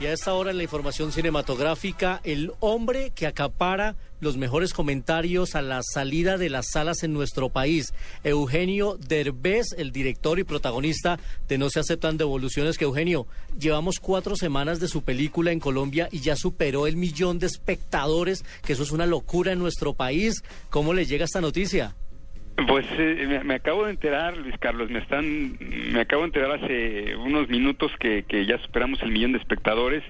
[0.00, 5.56] Y a esta hora en la información cinematográfica, el hombre que acapara los mejores comentarios
[5.56, 11.18] a la salida de las salas en nuestro país, Eugenio Derbez, el director y protagonista
[11.48, 13.26] de No se aceptan devoluciones, que Eugenio,
[13.58, 18.44] llevamos cuatro semanas de su película en Colombia y ya superó el millón de espectadores,
[18.64, 20.44] que eso es una locura en nuestro país.
[20.70, 21.96] ¿Cómo le llega esta noticia?
[22.66, 25.56] Pues eh, me, acabo de enterar, Luis Carlos, me están,
[25.92, 30.02] me acabo de enterar hace unos minutos que, ya superamos el millón de espectadores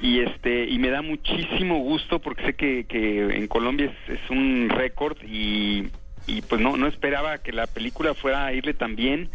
[0.00, 4.70] y este y me da muchísimo gusto porque sé que, que en Colombia es, un
[4.70, 5.88] récord y,
[6.26, 9.28] y pues no no esperaba que la película fuera a irle tan bien.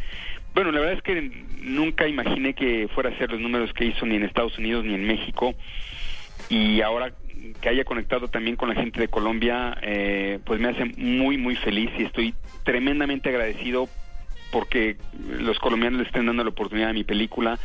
[0.55, 4.07] Bueno, la verdad es que nunca imaginé que fuera a ser los números que hizo
[4.07, 5.53] ni en Estados Unidos ni en México
[6.49, 7.13] y ahora
[7.61, 11.55] que haya conectado también con la gente de Colombia, eh, pues me hace muy, muy
[11.55, 13.87] feliz y estoy tremendamente agradecido
[14.51, 14.97] porque
[15.39, 17.59] los colombianos le estén dando la oportunidad a mi película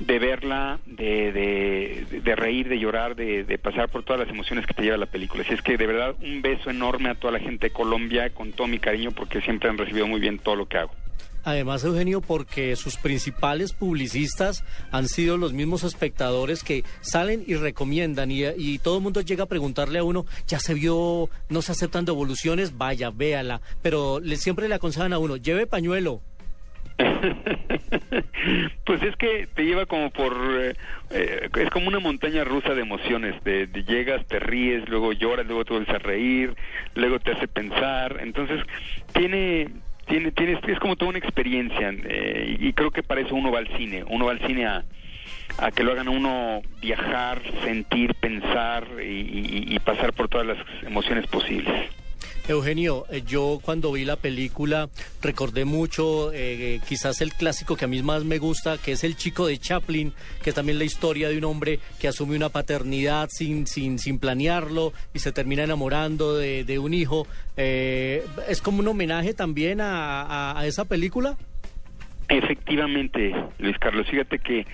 [0.00, 4.74] de verla, de, de, reír, de llorar, de, de, pasar por todas las emociones que
[4.74, 5.42] te lleva la película.
[5.42, 8.52] Así es que de verdad un beso enorme a toda la gente de Colombia con
[8.52, 10.92] todo mi cariño porque siempre han recibido muy bien todo lo que hago.
[11.48, 18.30] Además, Eugenio, porque sus principales publicistas han sido los mismos espectadores que salen y recomiendan
[18.30, 22.04] y, todo el mundo llega a preguntarle a uno, ya se vio, no se aceptan
[22.04, 26.20] devoluciones, vaya, véala, pero le, siempre le aconsejan a uno, lleve pañuelo.
[28.84, 30.74] pues es que te lleva como por eh,
[31.10, 35.64] eh, es como una montaña rusa de emociones de, llegas te ríes luego lloras luego
[35.64, 36.56] te vuelves a reír
[36.96, 38.60] luego te hace pensar entonces
[39.12, 39.68] tiene
[40.08, 43.58] tiene, tiene, es como toda una experiencia eh, y creo que para eso uno va
[43.58, 44.84] al cine, uno va al cine a,
[45.58, 51.90] a que lo hagan uno viajar, sentir, pensar y pasar por todas las emociones posibles.
[52.48, 54.88] Eugenio, eh, yo cuando vi la película
[55.22, 59.16] recordé mucho eh, quizás el clásico que a mí más me gusta, que es El
[59.16, 63.28] chico de Chaplin, que es también la historia de un hombre que asume una paternidad
[63.30, 67.26] sin, sin, sin planearlo y se termina enamorando de, un hijo.
[67.56, 71.36] Eh, ¿Es como un homenaje también a, a esa película?
[72.28, 74.66] Efectivamente, Luis Carlos, fíjate que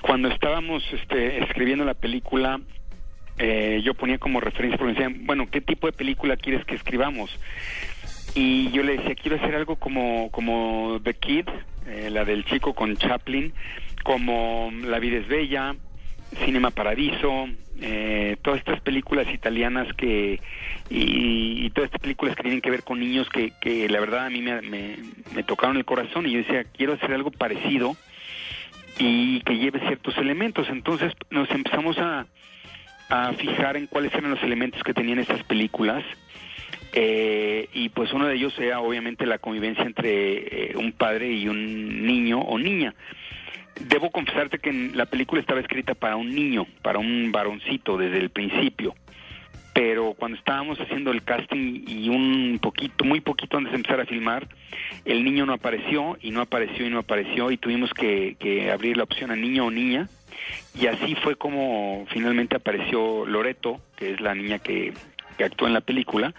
[0.00, 2.58] cuando estábamos este, escribiendo la película,
[3.42, 6.74] eh, yo ponía como referencia porque me decían, bueno, ¿qué tipo de película quieres que
[6.74, 7.30] escribamos?
[8.34, 11.48] Y yo le decía, quiero hacer algo como, como The Kid,
[11.86, 13.54] eh, la del chico con Chaplin,
[14.04, 15.74] como La vida es bella,
[16.44, 17.48] Cinema Paradiso,
[17.80, 20.38] eh, todas estas películas italianas que
[20.90, 24.30] y, todas estas películas que tienen que ver con niños que, que la verdad a
[24.30, 24.96] mí me, me,
[25.34, 27.96] me tocaron el corazón y yo decía, quiero hacer algo parecido
[28.98, 30.68] y que lleve ciertos elementos.
[30.68, 32.26] Entonces nos empezamos a,
[33.10, 36.04] a fijar en cuáles eran los elementos que tenían estas películas.
[36.92, 41.48] Eh, y pues uno de ellos era obviamente la convivencia entre eh, un padre y
[41.48, 42.94] un niño o niña.
[43.88, 48.30] Debo confesarte que la película estaba escrita para un niño, para un varoncito desde el
[48.30, 48.94] principio.
[49.72, 54.06] Pero cuando estábamos haciendo el casting y un poquito, muy poquito antes de empezar a
[54.06, 54.48] filmar,
[55.04, 58.96] el niño no apareció y no apareció y no apareció y tuvimos que, que abrir
[58.96, 60.08] la opción a niño o niña
[60.74, 64.92] y así fue como finalmente apareció Loreto, que es la niña que,
[65.40, 66.34] que actúa en la película,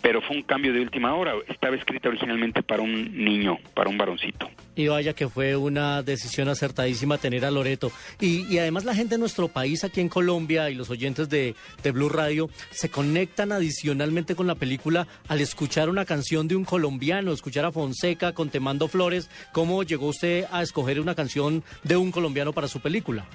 [0.00, 1.32] pero fue un cambio de última hora.
[1.48, 4.48] Estaba escrita originalmente para un niño, para un varoncito.
[4.76, 7.90] Y vaya que fue una decisión acertadísima tener a Loreto.
[8.20, 11.56] Y, y además la gente de nuestro país, aquí en Colombia, y los oyentes de,
[11.82, 16.64] de, Blue Radio, se conectan adicionalmente con la película al escuchar una canción de un
[16.64, 19.30] colombiano, escuchar a Fonseca con Temando Flores.
[19.52, 23.26] ¿Cómo llegó usted a escoger una canción de un colombiano para su película?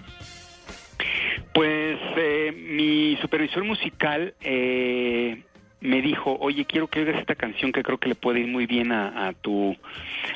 [1.59, 5.43] Pues eh, mi supervisor musical eh,
[5.81, 8.65] me dijo, oye, quiero que oigas esta canción que creo que le puede ir muy
[8.65, 9.75] bien a, tu,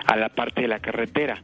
[0.05, 1.41] a la parte de la carretera.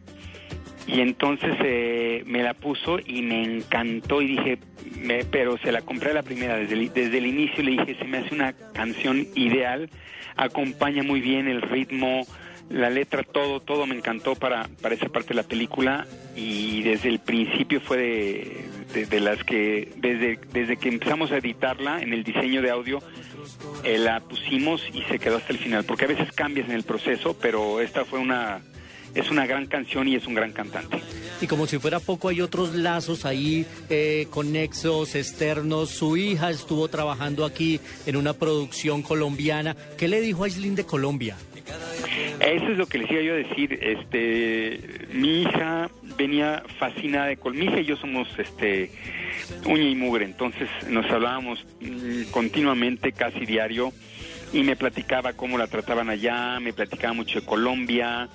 [0.86, 4.60] Y entonces eh, me la puso y me encantó y dije,
[5.00, 7.96] me, pero se la compré a la primera, desde el, desde el inicio le dije,
[7.96, 9.90] se me hace una canción ideal,
[10.36, 12.28] acompaña muy bien el ritmo,
[12.70, 16.06] la letra, todo, todo me encantó para, para esa parte de la película
[16.36, 22.02] y desde el principio fue de, de, las que, desde, desde que empezamos a editarla
[22.02, 23.00] en el diseño de audio,
[23.84, 26.84] eh, la pusimos y se quedó hasta el final, porque a veces cambias en el
[26.84, 28.62] proceso, pero esta fue una,
[29.16, 31.00] es una gran canción y es un gran cantante.
[31.42, 35.90] y como si fuera poco hay otros lazos ahí eh, conexos, externos.
[35.90, 39.76] Su hija estuvo trabajando aquí en una producción colombiana.
[39.98, 41.36] ¿Qué le dijo a Aislinn de Colombia?
[42.40, 43.80] Eso es lo que les iba yo a decir.
[43.82, 45.90] Este, mi hija
[46.20, 47.66] venía fascinada de Colombia.
[47.66, 48.92] Mi hija y yo somos este,
[49.66, 53.94] uña y mugre, entonces nos hablábamos mm, continuamente, casi diario,
[54.52, 58.28] y me platicaba cómo la trataban allá, me platicaba mucho de Colombia,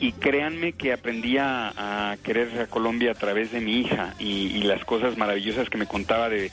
[0.00, 4.84] y créanme que aprendí a, querer a Colombia a través de mi hija y, las
[4.84, 6.50] cosas maravillosas que me contaba de,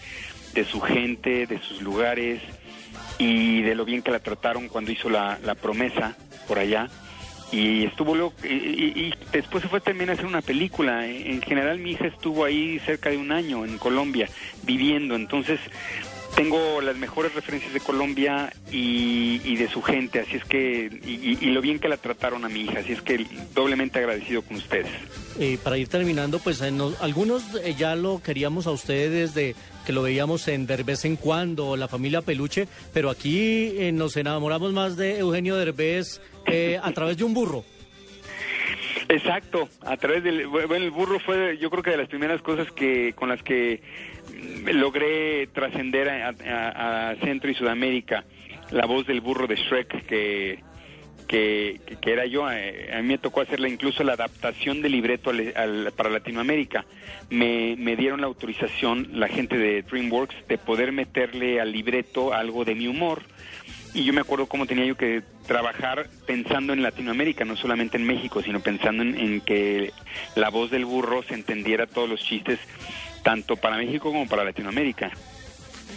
[0.54, 2.42] de su gente, de sus lugares
[3.18, 6.16] y de lo bien que la trataron cuando hizo la, la promesa
[6.48, 6.90] por allá
[7.54, 11.06] y estuvo luego y, después se fue también a hacer una película.
[11.08, 14.28] En general mi hija estuvo ahí cerca de un año en Colombia
[14.64, 15.16] viviendo.
[15.16, 15.60] Entonces
[16.36, 21.62] tengo las mejores referencias de Colombia y, de su gente, así es que, y, lo
[21.62, 24.88] bien que la trataron a mi hija, así es que doblemente agradecido con ustedes.
[25.40, 30.02] Eh, para ir terminando, pues algunos eh, ya lo queríamos a ustedes desde que lo
[30.02, 35.20] veíamos en Derbez en cuando, la familia Peluche, pero aquí eh, nos enamoramos más de
[35.20, 36.22] Eugenio Derbez
[36.82, 37.64] a través de un burro.
[39.10, 42.72] Exacto, a través del bueno, el burro fue yo creo que de las primeras cosas
[42.72, 43.82] que con las que
[44.32, 48.24] mm, logré trascender a, Centro y Sudamérica,
[48.72, 50.60] la voz del burro de Shrek que
[51.28, 55.32] que, era yo, eh, a mí me tocó hacerla incluso la adaptación del libreto
[55.96, 56.86] para Latinoamérica.
[57.30, 62.66] Me, me dieron la autorización la gente de DreamWorks de poder meterle al libreto algo
[62.66, 63.24] de mi humor
[63.94, 68.06] y yo me acuerdo cómo tenía yo que trabajar pensando en Latinoamérica, no solamente en
[68.06, 69.92] México, sino pensando en, que
[70.36, 72.60] la voz del burro se entendiera todos los chistes,
[73.24, 75.12] tanto para México como para Latinoamérica.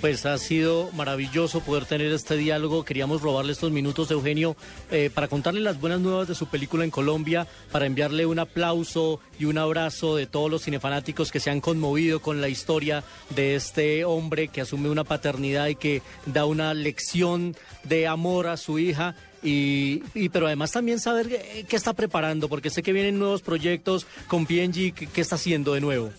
[0.00, 2.84] Pues ha sido maravilloso poder tener este diálogo.
[2.84, 4.56] Queríamos robarle estos minutos, Eugenio,
[4.90, 9.20] eh, para contarle las buenas nuevas de su película en Colombia, para enviarle un aplauso
[9.38, 13.54] y un abrazo de todos los cinefanáticos que se han conmovido con la historia de
[13.54, 18.78] este hombre que asume una paternidad y que da una lección de amor a su
[18.78, 19.14] hija.
[19.42, 21.28] Y, pero además también saber
[21.68, 25.80] qué, está preparando, porque sé que vienen nuevos proyectos con PNG, ¿qué, está haciendo de
[25.80, 26.10] nuevo?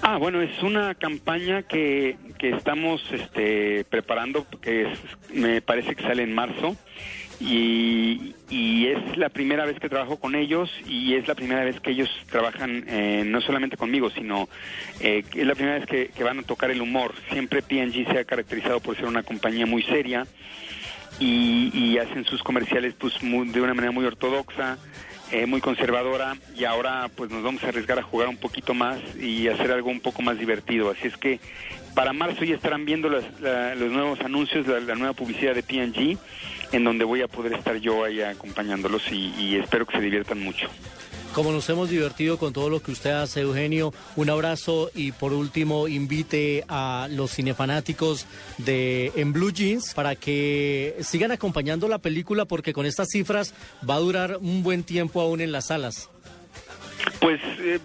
[0.00, 4.90] Ah, bueno, es una campaña que, que estamos este, preparando, que
[5.34, 6.74] me parece que sale en marzo.
[7.38, 11.80] Y, y, es la primera vez que trabajo con ellos y es la primera vez
[11.80, 14.46] que ellos trabajan eh, no solamente conmigo, sino
[15.00, 17.14] eh, es la primera vez que, van a tocar el humor.
[17.30, 20.26] Siempre P&G se ha caracterizado por ser una compañía muy seria
[21.18, 24.78] y, y hacen sus comerciales pues de una manera muy ortodoxa.
[25.32, 28.98] Eh, muy conservadora y ahora pues nos vamos a arriesgar a jugar un poquito más
[29.16, 30.90] y hacer algo un poco más divertido.
[30.90, 31.38] Así es que
[31.94, 36.18] para marzo ya estarán viendo los nuevos anuncios, la, la nueva publicidad de P&G,
[36.72, 40.68] en donde voy a poder estar yo ahí acompañándolos y espero que se diviertan mucho
[41.34, 43.92] como nos hemos divertido con todo lo que usted hace, Eugenio.
[44.16, 48.26] Un abrazo y por último invite a los cinefanáticos
[48.58, 53.54] de En Blue Jeans para que sigan acompañando la película porque con estas cifras
[53.88, 56.08] va a durar un buen tiempo aún en las salas.
[57.20, 57.78] Pues eh,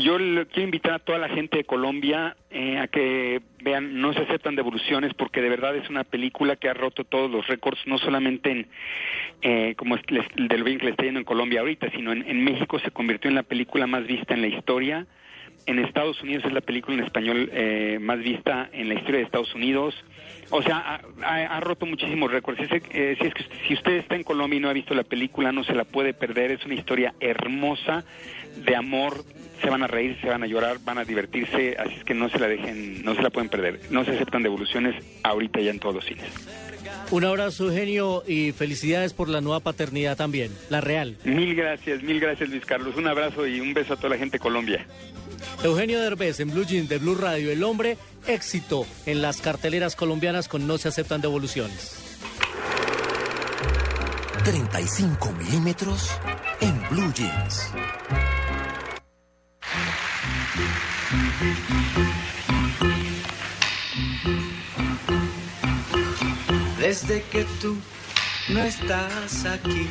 [0.00, 4.20] yo quiero invitar a toda la gente de Colombia eh, a que vean, no se
[4.20, 7.98] aceptan devoluciones porque de verdad es una película que ha roto todos los récords, no
[7.98, 8.66] solamente en,
[9.42, 12.90] eh, como del bien que le está yendo en Colombia ahorita, sino en, México se
[12.90, 15.06] convirtió en la película más vista en la historia.
[15.66, 19.24] En Estados Unidos es la película en español eh, más vista en la historia de
[19.24, 19.94] Estados Unidos.
[20.50, 22.60] O sea, ha, roto muchísimos récords.
[22.70, 23.16] Eh,
[23.66, 26.14] si usted está en Colombia y no ha visto la película, no se la puede
[26.14, 26.50] perder.
[26.50, 28.04] Es una historia hermosa
[28.56, 29.24] de amor.
[29.62, 31.76] Se van a reír, se van a llorar, van a divertirse.
[31.78, 33.80] Así es que no se la dejen, no se la pueden perder.
[33.90, 36.71] No se aceptan devoluciones ahorita ya en todos los cines.
[37.12, 41.18] Un abrazo, Eugenio, y felicidades por la nueva paternidad también, la real.
[41.24, 42.96] Mil gracias, mil gracias, Luis Carlos.
[42.96, 44.86] Un abrazo y un beso a toda la gente de Colombia.
[45.62, 50.48] Eugenio Derbez en Blue Jeans de Blue Radio, el hombre éxito en las carteleras colombianas
[50.48, 51.98] con No se aceptan devoluciones.
[54.44, 56.10] 35 milímetros
[56.62, 57.72] en Blue Jeans.
[66.92, 67.78] Desde que tú
[68.50, 69.88] no estás aquí,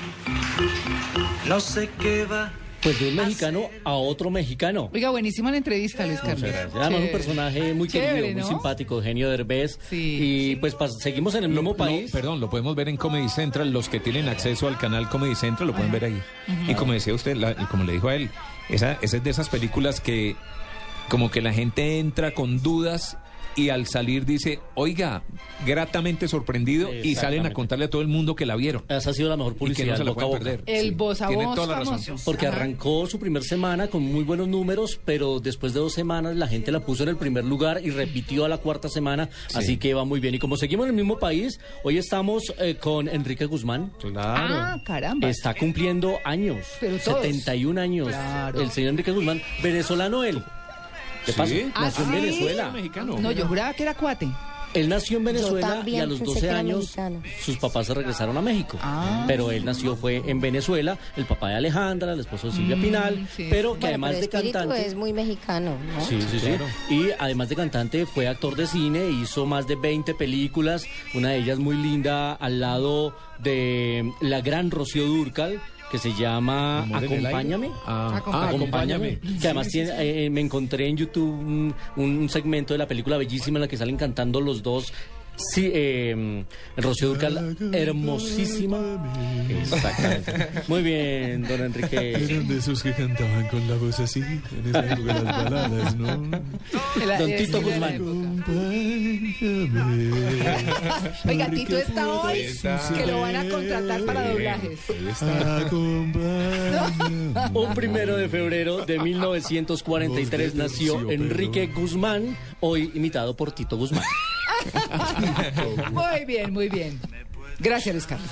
[1.47, 2.51] no sé qué va
[2.83, 4.91] pues de un mexicano a otro mexicano.
[4.93, 6.51] Oiga, buenísima la entrevista, Luis Carlos.
[6.75, 9.79] Además, un personaje muy querido, muy simpático, genio Derbez.
[9.89, 12.11] Sí, y pues seguimos en el mismo país.
[12.11, 13.71] perdón, lo podemos ver en Comedy Central.
[13.71, 16.21] Los que tienen acceso al canal Comedy Central lo pueden ver ahí.
[16.67, 17.35] Y como decía usted,
[17.71, 18.29] como le dijo a él,
[18.69, 20.35] esa, esa es de esas películas que
[21.09, 23.17] como que la gente entra con dudas
[23.55, 25.23] y al salir dice, oiga,
[25.65, 28.83] gratamente sorprendido y salen a contarle a todo el mundo que la vieron.
[28.87, 30.63] Esa ha sido la mejor Y que publicidad no se la pueden perder.
[30.65, 32.17] El Sí, voz a tiene voz toda la razón.
[32.25, 32.57] Porque Ajá.
[32.57, 36.71] arrancó su primer semana con muy buenos números, pero después de dos semanas la gente
[36.71, 40.05] la puso en el primer lugar y repitió a la cuarta semana, así que va
[40.05, 40.35] muy bien.
[40.35, 43.91] Y como seguimos en el mismo país, hoy estamos eh, con Enrique Guzmán.
[43.99, 44.55] Claro.
[44.55, 45.29] Ah, caramba.
[45.29, 47.21] Está cumpliendo años, Pero todos.
[47.21, 48.07] 71 años.
[48.07, 48.61] Claro.
[48.61, 50.43] El señor Enrique Guzmán, venezolano él.
[51.25, 51.37] ¿Qué ¿Sí?
[51.37, 51.53] pasa?
[51.75, 52.15] Ah, Nació en ¿sí?
[52.15, 52.71] Venezuela.
[52.71, 53.17] Mexicano.
[53.19, 54.27] No, yo juraba que era cuate.
[54.73, 56.95] Él nació en Venezuela y a los pensé 12 que era años
[57.41, 58.77] sus papás se regresaron a México.
[58.81, 59.25] Ah.
[59.27, 63.27] Pero él nació fue en Venezuela, el papá de Alejandra, el esposo de Silvia Pinal,
[63.35, 63.47] sí.
[63.49, 66.05] pero que Bueno, además pero de cantante es muy mexicano, ¿no?
[66.05, 66.93] Sí, sí, sí.
[66.93, 71.39] Y además de cantante, fue actor de cine, hizo más de 20 películas, una de
[71.39, 75.59] ellas muy linda al lado de la gran Rocío Durcal,
[75.91, 76.83] que se llama.
[76.83, 77.69] Acompáñame.
[77.85, 78.45] Ah, Acompáñame.
[78.45, 79.19] ah, acompáñame.
[79.39, 83.57] Que además tiene, eh, me encontré en YouTube un, un segmento de la película bellísima
[83.57, 84.93] en la que salen cantando los dos.
[85.37, 86.43] Sí, eh,
[86.77, 88.77] Rocío Durcal, hermosísima.
[89.49, 90.47] Exactamente.
[90.67, 91.97] Muy bien, don Enrique.
[92.47, 96.07] de esos que cantaban con la voz así, en esa época las baladas, ¿no?
[96.13, 98.43] El- Don Tito la Guzmán.
[101.27, 102.45] Oiga, Tito está hoy
[102.95, 104.79] que lo van a contratar para doblajes.
[107.53, 114.03] Un primero de febrero de 1943 nació Enrique Guzmán, hoy imitado por Tito Guzmán.
[115.91, 116.99] Muy bien, muy bien.
[117.59, 118.29] Gracias, Luis Carlos.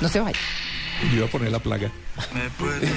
[0.00, 0.38] No se vaya.
[1.10, 1.90] Yo iba a poner la plaga.
[2.34, 2.90] Me puedes